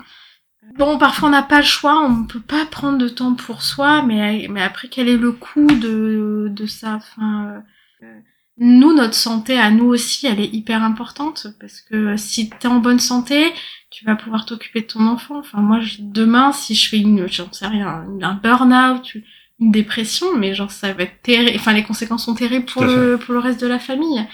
[0.80, 4.02] Bon, parfois on n'a pas le choix, on peut pas prendre de temps pour soi,
[4.02, 6.94] mais mais après quel est le coût de de ça?
[6.96, 7.62] Enfin,
[8.02, 8.20] euh,
[8.58, 12.68] nous notre santé à nous aussi, elle est hyper importante parce que si tu es
[12.68, 13.52] en bonne santé,
[13.92, 15.40] tu vas pouvoir t'occuper de ton enfant.
[15.40, 19.18] Enfin moi demain si je fais une j'en sais rien, un burn-out,
[19.60, 21.58] une dépression, mais genre ça va être terrible.
[21.58, 24.26] Enfin les conséquences sont terribles pour le pour le reste de la famille.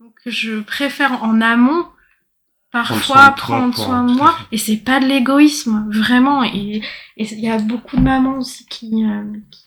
[0.00, 1.86] Donc je préfère en amont
[2.72, 6.82] parfois prendre soin de, moi et c'est pas de l'égoïsme vraiment et
[7.16, 9.64] il y a beaucoup de mamans aussi qui, euh, qui,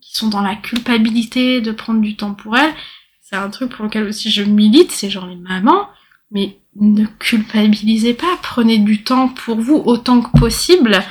[0.00, 2.74] qui sont dans la culpabilité de prendre du temps pour elles
[3.20, 5.88] c'est un truc pour lequel aussi je milite c'est genre les mamans
[6.30, 11.02] mais ne culpabilisez pas prenez du temps pour vous autant que possible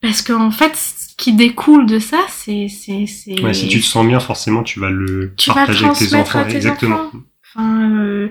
[0.00, 3.40] Parce qu'en fait, ce qui découle de ça, c'est c'est c'est.
[3.40, 6.14] Ouais, si tu te sens bien, forcément, tu vas le tu vas partager avec tes
[6.14, 6.38] enfants.
[6.38, 7.00] à tes Exactement.
[7.00, 7.18] enfants.
[7.54, 8.28] Enfin, euh,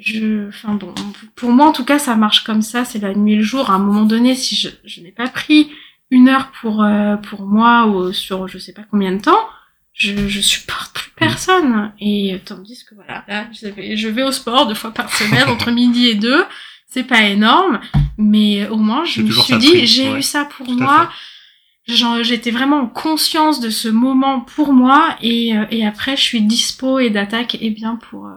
[0.00, 0.94] je, enfin bon,
[1.36, 2.84] pour moi en tout cas, ça marche comme ça.
[2.84, 3.70] C'est la nuit et le jour.
[3.70, 5.70] À un moment donné, si je, je n'ai pas pris
[6.10, 9.48] une heure pour euh, pour moi ou sur je sais pas combien de temps,
[9.92, 11.92] je je supporte plus personne.
[12.00, 16.08] Et tandis que voilà, là, je vais, au sport deux fois par semaine entre midi
[16.08, 16.44] et deux.
[16.86, 17.80] C'est pas énorme,
[18.18, 20.18] mais au moins je me suis dit j'ai ouais.
[20.18, 21.10] eu ça pour Tout moi.
[21.86, 26.42] J'étais vraiment en conscience de ce moment pour moi et, euh, et après je suis
[26.42, 28.30] dispo et d'attaque et bien pour euh,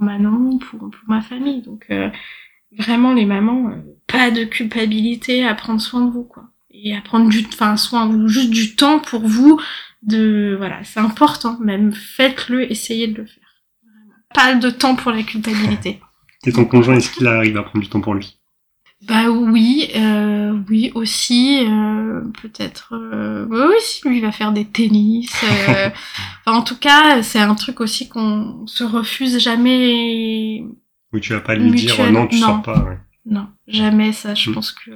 [0.00, 1.62] pour Manon, pour pour ma famille.
[1.62, 2.08] Donc euh,
[2.78, 7.00] vraiment les mamans, euh, pas de culpabilité à prendre soin de vous quoi et à
[7.00, 9.60] prendre du enfin soin vous, juste du temps pour vous
[10.02, 13.62] de voilà c'est important même faites-le essayez de le faire.
[14.34, 16.00] Pas de temps pour la culpabilité.
[16.46, 18.39] Et ton conjoint, est-ce qu'il arrive à prendre du temps pour lui?
[19.08, 22.94] Bah oui, euh, oui aussi, euh, peut-être.
[22.94, 25.32] Euh, oui, oui, si lui va faire des tennis.
[25.42, 25.88] euh,
[26.46, 30.64] enfin, en tout cas, c'est un truc aussi qu'on se refuse jamais.
[31.12, 32.46] Ou tu vas pas lui dire non, tu non.
[32.46, 32.82] sors pas.
[32.84, 32.98] ouais.
[33.26, 34.34] Non, jamais ça.
[34.34, 34.54] Je Mm.
[34.54, 34.90] pense que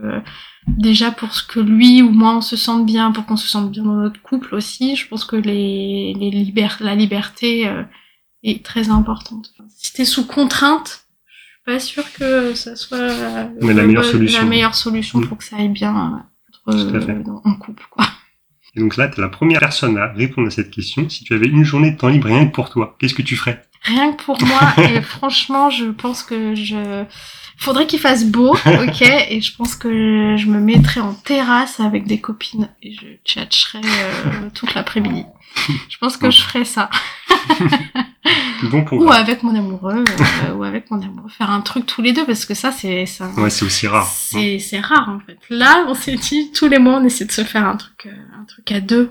[0.67, 3.71] déjà pour ce que lui ou moi on se sente bien, pour qu'on se sente
[3.71, 7.83] bien dans notre couple aussi, je pense que les, les liber- la liberté euh,
[8.43, 9.53] est très importante.
[9.69, 11.04] Si t'es sous contrainte,
[11.65, 12.99] pas sûre que ça soit
[13.63, 14.41] Mais la le- meilleure solution.
[14.43, 15.27] La meilleure solution Mm.
[15.29, 15.95] pour que ça aille bien
[16.67, 18.07] entre, euh, en couple, quoi.
[18.77, 21.09] Et donc là, tu es la première personne à répondre à cette question.
[21.09, 23.37] Si tu avais une journée de temps libre rien que pour toi, qu'est-ce que tu
[23.37, 23.63] ferais?
[23.85, 27.05] Rien que pour moi, et franchement, je pense que je
[27.57, 32.07] faudrait qu'il fasse beau, ok, et je pense que je me mettrais en terrasse avec
[32.07, 35.25] des copines et je tchatcherais euh, toute l'après-midi.
[35.89, 36.91] Je pense que je ferais ça.
[38.71, 42.01] Bon pour Ou avec mon amoureux, euh, ou avec mon amoureux, faire un truc tous
[42.01, 43.29] les deux parce que ça c'est ça.
[43.37, 44.07] Ouais, c'est aussi rare.
[44.07, 45.37] C'est c'est rare en fait.
[45.51, 48.41] Là, on s'est dit tous les mois on essaie de se faire un truc euh,
[48.41, 49.11] un truc à deux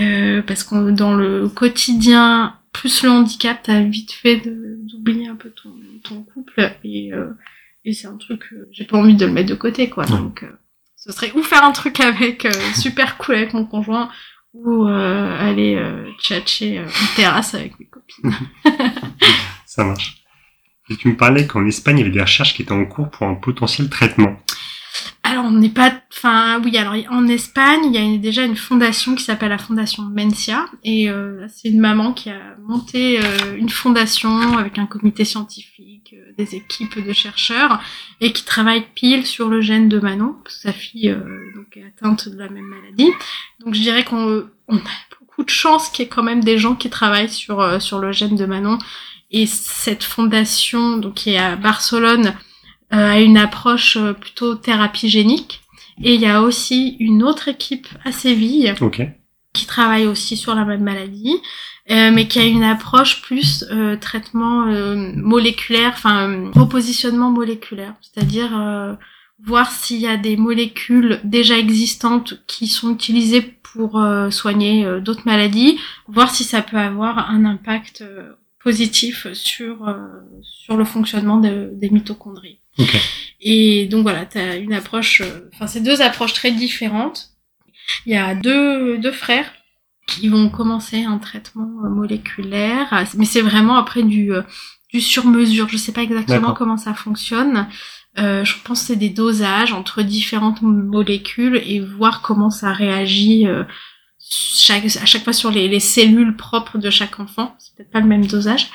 [0.00, 5.36] euh, parce qu'on dans le quotidien plus le handicap, t'as vite fait de- d'oublier un
[5.36, 7.30] peu ton ton couple et euh,
[7.84, 10.04] et c'est un truc que j'ai pas envie de le mettre de côté quoi.
[10.04, 10.10] Ouais.
[10.18, 10.50] Donc euh,
[10.96, 14.10] ce serait ou faire un truc avec euh, super cool avec mon conjoint
[14.54, 18.32] ou euh, aller euh, tchatcher euh, en terrasse avec mes copines.
[19.66, 20.18] Ça marche.
[20.90, 23.08] Et tu me parlais qu'en Espagne, il y avait des recherches qui étaient en cours
[23.10, 24.36] pour un potentiel traitement.
[25.44, 29.24] On n'est pas, enfin, oui, alors, en Espagne, il y a déjà une fondation qui
[29.24, 34.56] s'appelle la Fondation Mencia, et euh, c'est une maman qui a monté euh, une fondation
[34.56, 37.80] avec un comité scientifique, euh, des équipes de chercheurs,
[38.20, 41.20] et qui travaille pile sur le gène de Manon, sa fille euh,
[41.56, 43.10] donc, est atteinte de la même maladie.
[43.64, 44.80] Donc, je dirais qu'on on a
[45.20, 47.98] beaucoup de chance qu'il y ait quand même des gens qui travaillent sur, euh, sur
[47.98, 48.78] le gène de Manon,
[49.30, 52.34] et cette fondation, donc, qui est à Barcelone,
[52.92, 55.60] a une approche euh, plutôt thérapie génique.
[56.02, 59.02] Et il y a aussi une autre équipe à Séville Ok.
[59.52, 61.34] qui travaille aussi sur la même maladie,
[61.90, 67.94] euh, mais qui a une approche plus euh, traitement euh, moléculaire, enfin euh, repositionnement moléculaire,
[68.00, 68.94] c'est-à-dire euh,
[69.44, 75.00] voir s'il y a des molécules déjà existantes qui sont utilisées pour euh, soigner euh,
[75.00, 75.78] d'autres maladies,
[76.08, 78.32] voir si ça peut avoir un impact euh,
[78.64, 79.96] positif sur euh,
[80.42, 82.60] sur le fonctionnement de- des mitochondries.
[82.78, 82.96] Ok.
[83.40, 87.30] Et donc voilà, tu as une approche, euh, enfin c'est deux approches très différentes.
[88.06, 89.52] Il y a deux, deux frères
[90.06, 94.42] qui vont commencer un traitement euh, moléculaire, mais c'est vraiment après du, euh,
[94.92, 95.68] du sur-mesure.
[95.68, 97.66] Je sais pas exactement comment ça fonctionne.
[98.18, 103.46] Euh, je pense que c'est des dosages entre différentes molécules et voir comment ça réagit
[103.46, 103.64] euh,
[104.18, 107.56] chaque, à chaque fois sur les, les cellules propres de chaque enfant.
[107.58, 108.68] C'est peut-être pas le même dosage.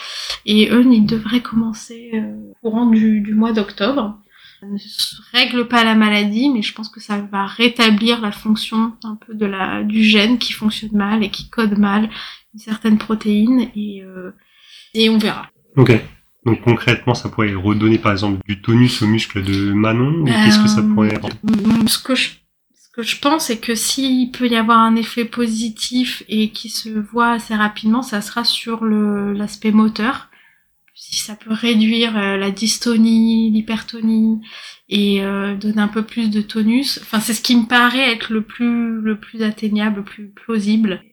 [0.45, 4.19] Et eux, ils devraient commencer euh, courant du, du mois d'octobre.
[4.60, 8.32] Ça ne se règle pas la maladie, mais je pense que ça va rétablir la
[8.32, 12.10] fonction un peu de la du gène qui fonctionne mal et qui code mal
[12.53, 14.32] une certaine protéine et euh,
[14.93, 15.47] et on verra.
[15.77, 15.93] Ok.
[16.45, 20.60] Donc concrètement, ça pourrait redonner par exemple du tonus au muscle de Manon ou qu'est-ce
[20.60, 21.19] que ça Euh, pourrait
[21.88, 22.30] Ce que je
[22.73, 26.69] ce que je pense, c'est que s'il peut y avoir un effet positif et qui
[26.69, 30.26] se voit assez rapidement, ça sera sur l'aspect moteur.
[30.99, 34.41] Si ça peut réduire euh, la dystonie, l'hypertonie
[34.89, 36.99] et euh, donner un peu plus de tonus.
[37.03, 41.03] Enfin, c'est ce qui me paraît être le plus le plus atteignable, le plus plausible.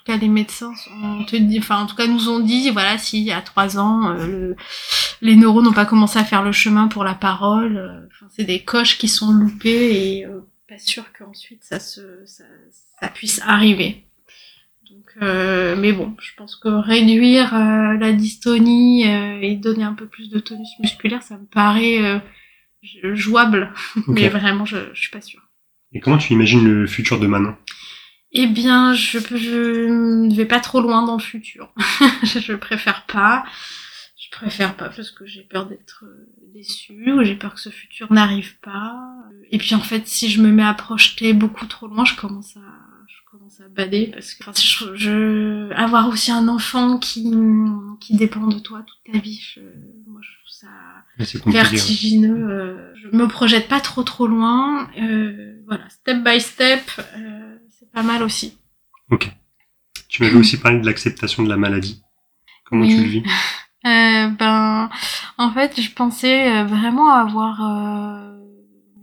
[0.00, 2.96] tout cas, les médecins ont te dit, enfin, en tout cas, nous ont dit, voilà,
[2.96, 4.56] si à trois ans, euh, le,
[5.20, 8.44] les neurones n'ont pas commencé à faire le chemin pour la parole, euh, enfin, c'est
[8.44, 12.44] des coches qui sont loupées et euh, pas sûr qu'ensuite ça se ça,
[13.00, 14.06] ça puisse arriver.
[14.90, 19.94] Donc, euh, mais bon, je pense que réduire euh, la dystonie euh, et donner un
[19.94, 23.72] peu plus de tonus musculaire, ça me paraît euh, jouable,
[24.08, 25.42] mais vraiment, je, je suis pas sûre.
[25.92, 27.56] Et comment tu imagines le futur de Manon?
[28.32, 31.72] Eh bien, je, je ne vais pas trop loin dans le futur.
[32.22, 33.44] je préfère pas.
[34.16, 36.04] Je préfère pas parce que j'ai peur d'être
[36.52, 38.96] déçue ou j'ai peur que ce futur n'arrive pas.
[39.50, 42.56] Et puis en fait, si je me mets à projeter beaucoup trop loin, je commence
[42.56, 42.60] à
[43.10, 47.32] je commence à bader parce que je, je, avoir aussi un enfant qui
[48.00, 49.60] qui dépend de toi toute ta vie, je,
[50.06, 50.68] moi je trouve
[51.28, 52.50] ça vertigineux.
[52.50, 54.88] Euh, je me projette pas trop trop loin.
[55.00, 56.82] Euh, voilà, step by step,
[57.16, 58.56] euh, c'est pas mal aussi.
[59.10, 59.30] Ok.
[60.08, 62.02] Tu m'avais aussi parlé de l'acceptation de la maladie.
[62.64, 63.22] Comment tu le vis?
[63.86, 64.90] Euh, Ben,
[65.38, 68.39] en fait, je pensais euh, vraiment avoir euh,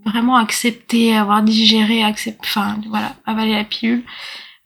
[0.07, 4.03] vraiment accepté, avoir digéré, accepté, enfin voilà, avaler la pilule.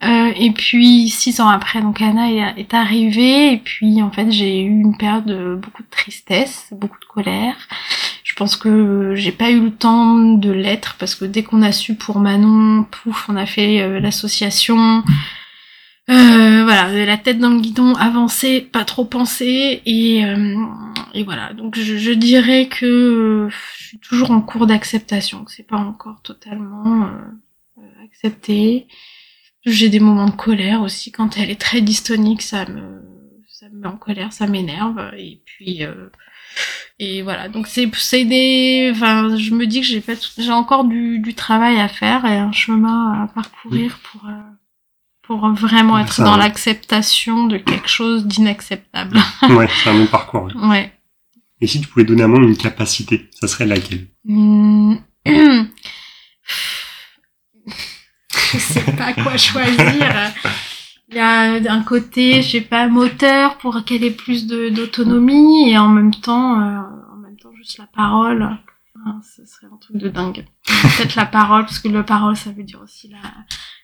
[0.03, 4.63] Euh, et puis six ans après, donc Anna est, arrivée et puis en fait j'ai
[4.63, 7.55] eu une période de beaucoup de tristesse, beaucoup de colère.
[8.23, 11.71] Je pense que j'ai pas eu le temps de l'être parce que dès qu'on a
[11.71, 15.03] su pour Manon, pouf, on a fait euh, l'association.
[16.09, 20.23] Euh, voilà, la tête dans le guidon, avancer, pas trop penser, et,
[21.13, 21.53] et voilà.
[21.53, 23.47] Donc je, dirais que
[23.91, 28.87] suis toujours en cours d'acceptation, que c'est pas encore totalement euh, accepté.
[29.65, 33.01] J'ai des moments de colère aussi quand elle est très dystonique, ça me
[33.47, 36.09] ça me met en colère, ça m'énerve, et puis euh,
[36.99, 37.49] et voilà.
[37.49, 41.33] Donc c'est c'est des, enfin, je me dis que j'ai pas, j'ai encore du, du
[41.35, 44.21] travail à faire et un chemin à parcourir pour
[45.21, 49.19] pour vraiment être dans l'acceptation de quelque chose d'inacceptable.
[49.49, 50.49] ouais, c'est un long parcours.
[50.55, 50.91] Ouais.
[51.61, 54.07] Et si tu pouvais donner à monde une capacité, ça serait laquelle?
[54.25, 54.95] Mmh.
[58.53, 60.33] Je sais pas quoi choisir.
[61.09, 65.77] Il y a d'un côté, je sais pas, moteur pour qu'elle ait plus d'autonomie et
[65.77, 66.79] en même temps, euh,
[67.13, 68.57] en même temps juste la parole.
[69.05, 70.45] Ah, ce serait un truc de dingue.
[70.65, 73.19] Peut-être la parole, parce que le parole, ça veut dire aussi la,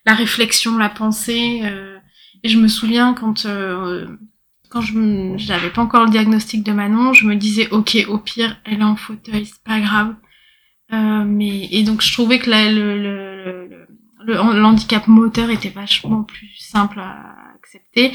[0.06, 1.62] la réflexion, la pensée.
[1.64, 1.98] Euh,
[2.44, 4.08] et je me souviens quand euh,
[4.70, 8.58] quand je n'avais pas encore le diagnostic de Manon, je me disais ok, au pire,
[8.66, 10.16] elle est en fauteuil, c'est pas grave.
[10.94, 15.70] Euh, mais et donc je trouvais que là, le, le, le, le, handicap moteur était
[15.70, 18.14] vachement plus simple à accepter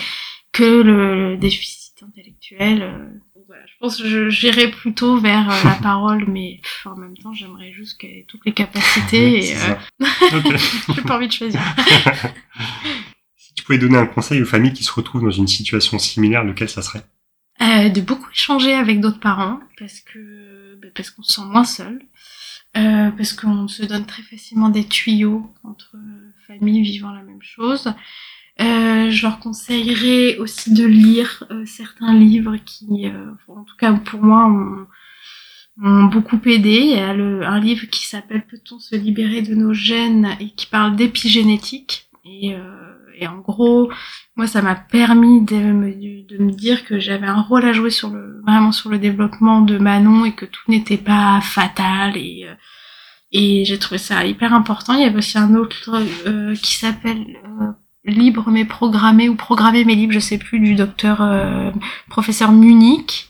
[0.52, 2.82] que le, déficit intellectuel.
[2.82, 3.08] Euh,
[3.46, 7.72] voilà, je pense que j'irais plutôt vers euh, la parole, mais en même temps, j'aimerais
[7.72, 9.50] juste qu'elle ait toutes les capacités.
[9.50, 9.74] et, euh...
[10.94, 11.60] J'ai pas envie de choisir.
[13.54, 16.68] tu pouvais donner un conseil aux familles qui se retrouvent dans une situation similaire, lequel
[16.68, 17.04] ça serait?
[17.60, 21.64] Euh, De beaucoup échanger avec d'autres parents, parce que bah, parce qu'on se sent moins
[21.64, 22.02] seul,
[22.76, 25.96] euh, parce qu'on se donne très facilement des tuyaux entre
[26.46, 27.92] familles vivant la même chose.
[28.60, 33.06] Euh, je leur conseillerais aussi de lire certains livres qui,
[33.48, 34.48] en tout cas pour moi,
[35.76, 36.70] m'ont beaucoup aidé.
[36.82, 40.36] Il y a un livre qui s'appelle Peut-on se libérer de nos gènes?
[40.40, 42.08] et qui parle d'épigénétique.
[42.24, 42.54] Et,
[43.18, 43.90] et, en gros,
[44.36, 45.92] moi, ça m'a permis de me,
[46.26, 49.60] de me dire que j'avais un rôle à jouer sur le, vraiment sur le développement
[49.60, 52.46] de Manon et que tout n'était pas fatal et
[53.34, 54.92] et j'ai trouvé ça hyper important.
[54.92, 56.02] Il y avait aussi un autre
[56.54, 57.24] qui s'appelle
[58.04, 61.70] libre mais programmé ou programmer mes livres, je sais plus, du docteur euh,
[62.08, 63.28] professeur Munich.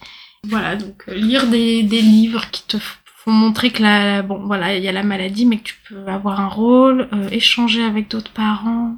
[0.49, 2.77] Voilà, donc euh, lire des, des livres qui te
[3.25, 6.07] font montrer que la, bon voilà, il y a la maladie, mais que tu peux
[6.07, 8.97] avoir un rôle, euh, échanger avec d'autres parents.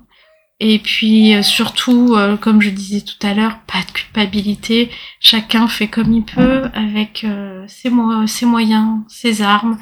[0.60, 4.88] Et puis surtout, comme je disais tout à l'heure, pas de culpabilité.
[5.18, 7.26] Chacun fait comme il peut avec
[7.90, 9.78] mo ses moyens, ses armes.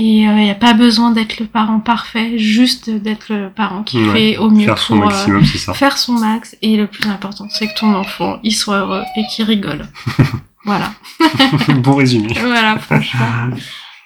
[0.00, 3.82] Et il euh, n'y a pas besoin d'être le parent parfait, juste d'être le parent
[3.82, 5.74] qui fait au mieux faire son pour maximum, c'est ça.
[5.74, 6.56] faire son max.
[6.62, 9.86] Et le plus important, c'est que ton enfant, il soit heureux et qu'il rigole.
[10.64, 10.94] voilà.
[11.82, 12.32] bon résumé.
[12.32, 13.50] Voilà, franchement.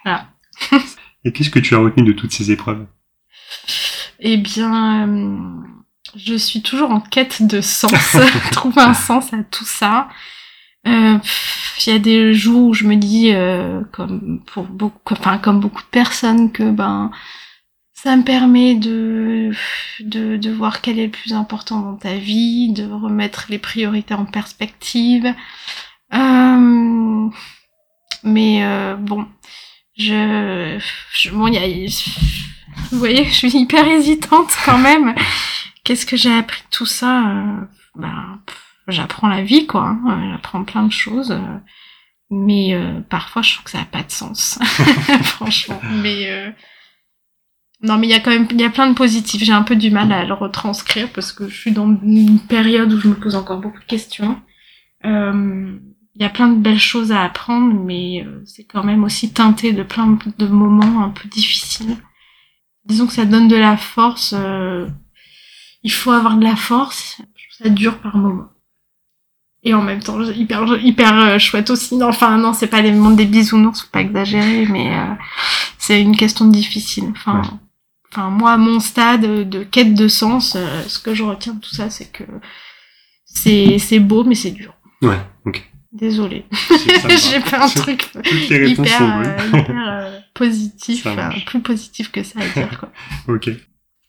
[0.04, 0.26] Voilà.
[1.24, 2.84] et qu'est-ce que tu as retenu de toutes ces épreuves?
[4.18, 5.36] Eh bien, euh,
[6.16, 7.92] je suis toujours en quête de sens,
[8.50, 10.08] trouver un sens à tout ça.
[10.86, 11.18] Euh,
[11.86, 15.60] il y a des jours où je me dis, euh, comme pour beaucoup, enfin comme
[15.60, 17.10] beaucoup de personnes, que ben
[17.92, 19.52] ça me permet de,
[20.00, 24.14] de, de voir quel est le plus important dans ta vie, de remettre les priorités
[24.14, 25.34] en perspective.
[26.12, 27.28] Euh,
[28.22, 29.26] mais euh, bon,
[29.96, 30.78] je,
[31.12, 31.66] je bon, y a,
[32.90, 35.14] vous voyez, je suis hyper hésitante quand même.
[35.82, 37.28] Qu'est-ce que j'ai appris de tout ça?
[37.28, 37.60] Euh,
[37.96, 38.40] Ben,
[38.88, 39.88] j'apprends la vie, quoi.
[39.88, 40.30] Hein.
[40.32, 41.32] J'apprends plein de choses.
[41.32, 41.58] Euh,
[42.30, 44.58] mais euh, parfois, je trouve que ça n'a pas de sens.
[45.22, 45.80] Franchement.
[46.02, 46.50] Mais euh,
[47.82, 49.42] non, mais il y a quand même il y a plein de positifs.
[49.42, 52.92] J'ai un peu du mal à le retranscrire parce que je suis dans une période
[52.92, 54.40] où je me pose encore beaucoup de questions.
[56.16, 59.72] Il y a plein de belles choses à apprendre, mais c'est quand même aussi teinté
[59.72, 61.96] de plein de moments un peu difficiles.
[62.86, 64.32] disons que ça donne de la force.
[64.36, 64.86] euh,
[65.84, 67.20] il faut avoir de la force.
[67.50, 68.48] Ça dur par moment.
[69.66, 71.96] Et en même temps, hyper, hyper euh, chouette aussi.
[71.96, 75.14] Non, Enfin, non, c'est pas les mondes des bisounours, faut pas exagérer, mais euh,
[75.78, 77.04] c'est une question difficile.
[77.16, 77.48] Enfin, Ouais.
[78.12, 81.60] enfin, moi, à mon stade de quête de sens, euh, ce que je retiens de
[81.60, 82.24] tout ça, c'est que
[83.24, 84.74] c'est, c'est beau, mais c'est dur.
[85.02, 85.62] Ouais, ok.
[85.92, 86.44] Désolée.
[87.08, 92.48] J'ai fait un truc hyper, euh, hyper euh, positif, enfin, plus positif que ça à
[92.48, 92.90] dire, quoi.
[93.34, 93.48] ok.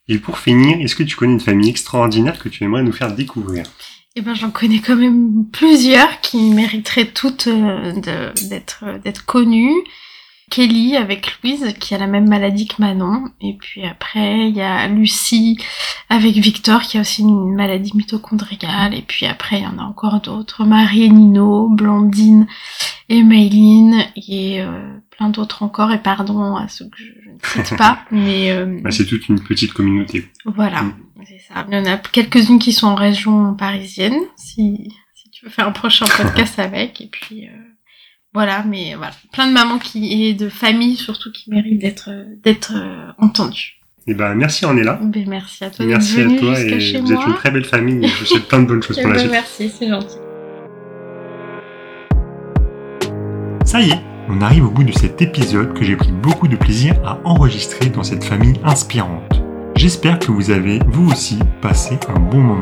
[0.07, 3.13] Et pour finir, est-ce que tu connais une famille extraordinaire que tu aimerais nous faire
[3.15, 3.63] découvrir?
[4.18, 9.84] Eh ben, j'en connais quand même plusieurs qui mériteraient toutes euh, euh, d'être connues.
[10.49, 13.26] Kelly avec Louise qui a la même maladie que Manon.
[13.41, 15.57] Et puis après il y a Lucie
[16.09, 18.93] avec Victor qui a aussi une maladie mitochondriale.
[18.93, 20.63] Et puis après il y en a encore d'autres.
[20.63, 22.47] Marie et Nino, Blandine
[23.09, 27.66] et Mayline et euh, plein d'autres encore et pardon à ceux que je, je ne
[27.66, 30.30] cite pas mais euh, bah, C'est toute une petite communauté.
[30.45, 30.93] voilà, Mm.
[31.26, 31.66] c'est ça.
[31.70, 35.68] Il y en a quelques-unes qui sont en région parisienne, si, si tu veux faire
[35.68, 37.01] un prochain podcast avec.
[37.01, 37.51] Et puis, euh,
[38.34, 39.13] voilà, mais voilà.
[39.32, 42.09] Plein de mamans qui, et de familles surtout qui méritent d'être,
[42.43, 43.80] d'être euh, entendues.
[44.07, 44.99] Et ben merci Ornella.
[45.01, 48.05] Ben, merci à toi Merci à toi et chez vous êtes une très belle famille.
[48.05, 49.32] et Je vous souhaite plein de bonnes choses Eh pour la ben, suite.
[49.32, 50.18] merci, c'est gentil.
[53.66, 56.55] Ça y est, on arrive au bout de cet épisode que j'ai pris beaucoup de
[56.55, 59.41] plaisir à enregistrer dans cette famille inspirante.
[59.76, 62.59] J'espère que vous avez, vous aussi, passé un bon moment.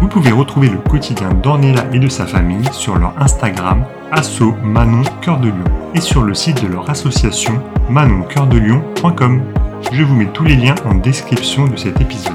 [0.00, 5.02] Vous pouvez retrouver le quotidien d'Ornella et de sa famille sur leur Instagram asso Manon
[5.20, 9.42] Cœur de Lion et sur le site de leur association manoncoeurdelion.com.
[9.92, 12.34] Je vous mets tous les liens en description de cet épisode.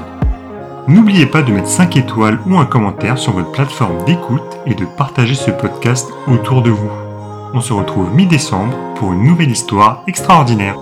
[0.88, 4.84] N'oubliez pas de mettre 5 étoiles ou un commentaire sur votre plateforme d'écoute et de
[4.96, 7.05] partager ce podcast autour de vous.
[7.56, 10.76] On se retrouve mi-décembre pour une nouvelle histoire extraordinaire.